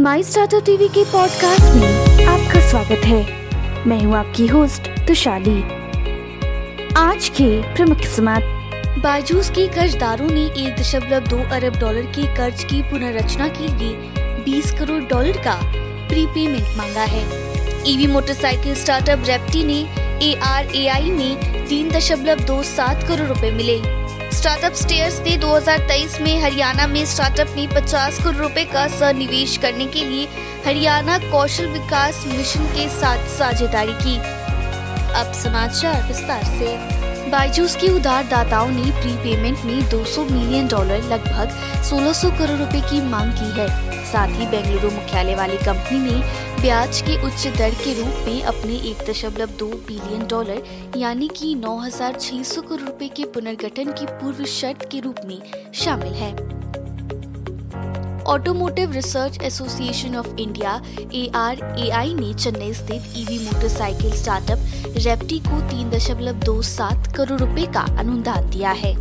[0.00, 3.48] My startup TV के podcast में आपका स्वागत है।
[3.86, 5.62] मैं हूँ आपकी होस्ट तुशाली।
[6.96, 12.64] आज के प्रमुख समाचार बायजूस के कर्जदारों ने एक दशमलव दो अरब डॉलर के कर्ज
[12.64, 14.10] की पुनर्रचना के लिए
[14.44, 15.54] 20 करोड़ डॉलर का
[16.08, 17.24] प्रीपेमेंट मांगा है।
[17.86, 19.78] ईवी मोटरसाइकिल स्टार्टअप रेप्टी ने
[20.26, 24.03] ए आर ए आई में तीन दशमलव दो सात करोड़ रुपए मिले।
[24.34, 29.86] स्टार्टअप स्टेयर्स ने 2023 में हरियाणा में स्टार्टअप में 50 करोड़ रुपए का सनिवेश करने
[29.86, 30.28] के लिए
[30.66, 34.18] हरियाणा कौशल विकास मिशन के साथ साझेदारी की।
[35.14, 37.03] अब समाचार विस्तार से।
[37.34, 42.80] बाइजूस के उदार दाताओं ने प्री पेमेंट में 200 मिलियन डॉलर लगभग 1600 करोड़ रुपए
[42.80, 43.66] की मांग की है।
[44.12, 46.20] साथ ही बेंगलुरु मुख्यालय वाली कंपनी ने
[46.62, 50.62] ब्याज के उच्च दर के रूप में अपने एक दशमलव दो बिलियन डॉलर
[50.96, 55.38] यानी कि 9,600 करोड़ रुपए के पुनर्गठन की पूर्व शर्त के रूप में
[55.74, 56.53] शामिल है।
[58.26, 60.82] Automotive research association of India
[61.14, 64.58] A R A I ने चेन्नई स्थित ईवी मोटरसाइकिल स्टार्टअप
[64.96, 68.94] रेप्टी को तीन दशमलव दो सात करोड़ रुपए का अनुदान दिया है।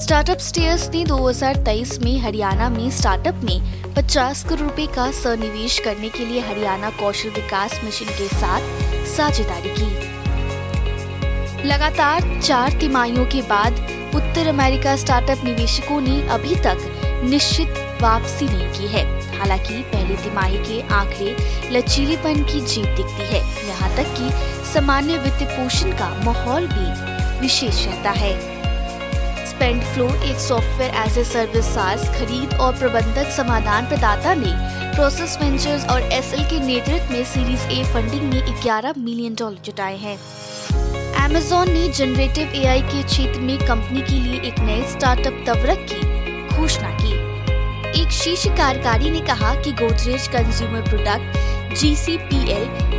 [0.00, 6.08] स्टार्टअप स्टेयर्स ने 2023 में हरियाणा में स्टार्टअप में 50 करोड़ रुपए का सनिवेश करने
[6.08, 8.60] के लिए हरियाणा कौशल विकास मिशन के साथ
[9.16, 13.72] साझेदारी की। लगातार चार तिमाहियों के बाद
[14.14, 20.58] उत्तर अमेरिका स्टार्टअप निवेशकों ने अभी तक निश्चित वापसी नहीं की है। हालाँकि, पहली तिमाही
[20.58, 21.36] के आंकड़े
[21.72, 24.30] लचीलेपन की जीत दिखती है। यहाँ तक कि
[24.74, 28.56] सामान्य वित्त पोषण का माहौल भी विशेष रहता है।
[29.46, 35.38] स्पेंड फ्लो एक software as a service SaaS खरीद और प्रबंधक समाधान प्रदाता ने प्रोसेस
[35.42, 40.18] वेंचर्स और एसएल के नेतृत्व में सीरीज़ ए फंडिंग में 11 मिलियन डॉलर जुटाए हैं।
[41.28, 46.15] Amazon ने जनरेटिव एआई के क्षेत्र में कंपनी के लिए एक नए स्टार्टअप तवरक की
[46.66, 47.12] घोषणा की।
[48.00, 51.94] एक शीर्ष कार्यकारी ने कहा कि Godrej consumer product G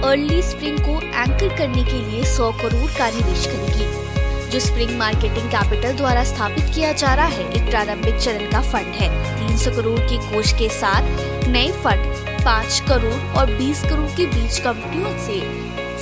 [0.02, 5.50] early spring को एंकर करने के लिए 100 करोड़ का निवेश करेगी। जो स्प्रिंग मार्केटिंग
[5.50, 10.00] कैपिटल द्वारा स्थापित किया जा रहा है, एक प्रारंभिक चरण का फंड है। 300 करोड़
[10.00, 12.06] के कोष के साथ नए फंड
[12.46, 15.42] 5 करोड़ और 20 करोड़ के बीच कंपनियों से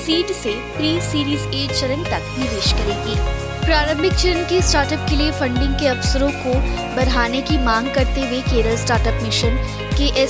[0.05, 5.31] सीड से प्री सीरीज़ ए चरण तक निवेश करेगी। प्रारंभिक चरण के स्टार्टअप के लिए
[5.31, 6.53] फंडिंग के अवसरों को
[6.95, 9.57] बढ़ाने की मांग करते हुए केरल स्टार्टअप मिशन
[10.01, 10.25] के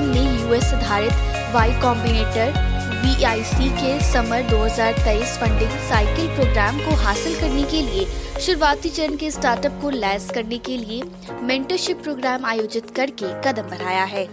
[0.00, 2.52] ने यूएस आधारित वाई कॉम्बिनेटर
[3.04, 3.14] वी
[3.70, 8.06] के समर 2023 फंडिंग साइकिल प्रोग्राम को हासिल करने के लिए
[8.40, 11.02] शुरुआती चरण के स्टार्टअप को लैस करने के लिए
[11.42, 14.26] मेंटरशिप प्रोग्राम आयोजित करके कदम बढ़ाया है।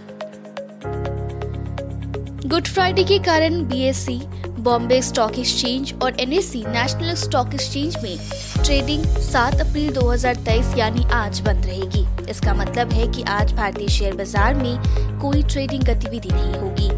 [2.48, 4.20] गुड फ्राइडे के कारण बीएससी
[4.62, 8.16] बॉम्बे स्टॉक एक्सचेंज और एनएससी नेशनल स्टॉक एक्सचेंज में
[8.64, 14.16] ट्रेडिंग 7 अप्रैल 2023 यानी आज बंद रहेगी। इसका मतलब है कि आज भारतीय शेयर
[14.16, 16.88] बाज़ार में कोई ट्रेडिंग गतिविधि नहीं होगी।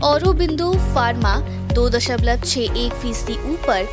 [0.00, 1.36] और बिंदु फार्मा
[1.74, 3.88] दो दशमलव छह एक फ़ीसदी ऊपर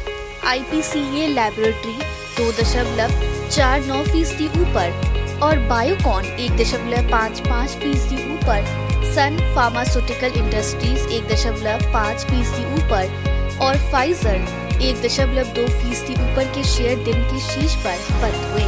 [0.47, 1.97] I P C a laboratory
[2.37, 8.84] दो दशमलव चार नौ फ़ीसदी ऊपर और बायोकॉन एक दशमलव पाँच पाँच फ़ीसदी ऊपर
[9.15, 16.51] सन फार्मास्यूटिकल इंडस्ट्रीज़ एक दशमलव पाँच फ़ीसदी ऊपर और फाइजर एक दशमलव दो फ़ीसदी ऊपर
[16.55, 18.63] के शेयर दिन के शीर्ष पर बंद हुए।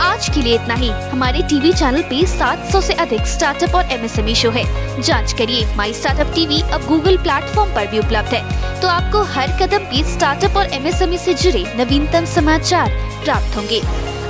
[0.00, 4.34] आज के लिए इतना ही। हमारे टीवी चैनल पे 700 से अधिक स्टार्टअप और एमएसएमई
[4.34, 4.64] शो है।
[5.02, 9.58] जाँच करिए। माई स्टार्टअप टीवी अब गूगल प्लेटफॉर्म पर भी उपलब्ध है। तो आपको हर
[9.62, 12.90] कदम पे स्टार्टअप और एमएसएमई से जुड़े नवीनतम समाचार
[13.24, 13.80] प्राप्त होंगे।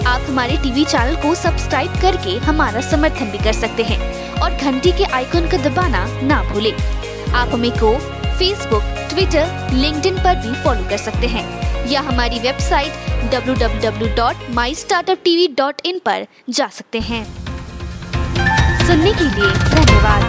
[0.07, 3.99] आप हमारे टीवी चैनल को सब्सक्राइब करके हमारा समर्थन भी कर सकते हैं।
[4.43, 6.73] और घंटी के आइकन को दबाना ना भूले।
[7.35, 7.99] आप हमें को
[8.39, 12.93] फेसबुक ट्विटर लिंक्डइन पर भी फॉलो कर सकते हैं। या हमारी वेबसाइट
[13.35, 17.51] www.mystartuptv.in पर जा सकते हैं।
[18.87, 20.23] सुनने के लिए धन्यवाद।